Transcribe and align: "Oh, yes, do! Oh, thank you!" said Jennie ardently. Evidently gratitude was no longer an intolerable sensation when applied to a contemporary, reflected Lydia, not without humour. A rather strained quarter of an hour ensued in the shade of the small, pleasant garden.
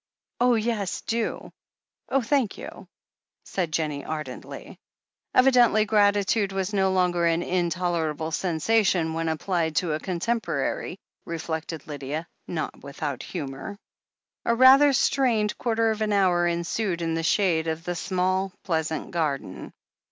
"Oh, 0.39 0.55
yes, 0.55 1.01
do! 1.01 1.51
Oh, 2.09 2.23
thank 2.23 2.57
you!" 2.57 2.87
said 3.45 3.71
Jennie 3.71 4.03
ardently. 4.03 4.79
Evidently 5.35 5.85
gratitude 5.85 6.51
was 6.53 6.73
no 6.73 6.91
longer 6.91 7.27
an 7.27 7.43
intolerable 7.43 8.31
sensation 8.31 9.13
when 9.13 9.29
applied 9.29 9.75
to 9.75 9.93
a 9.93 9.99
contemporary, 9.99 10.97
reflected 11.25 11.85
Lydia, 11.85 12.25
not 12.47 12.81
without 12.81 13.21
humour. 13.21 13.77
A 14.43 14.55
rather 14.55 14.91
strained 14.91 15.55
quarter 15.59 15.91
of 15.91 16.01
an 16.01 16.13
hour 16.13 16.47
ensued 16.47 17.03
in 17.03 17.13
the 17.13 17.21
shade 17.21 17.67
of 17.67 17.83
the 17.83 17.93
small, 17.93 18.53
pleasant 18.63 19.11
garden. 19.11 19.71